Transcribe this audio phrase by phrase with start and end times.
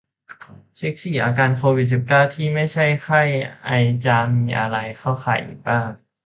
[0.75, 3.21] เช็ก สี่ อาการโควิด สิบเก้า ที่ไม่ใช่ไข้
[3.65, 3.71] ไอ
[4.05, 5.89] จาม มีอะไรเข้าข่ายอีกบ้าง